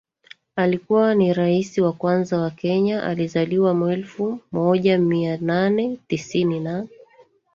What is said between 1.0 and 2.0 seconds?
ni Rais wa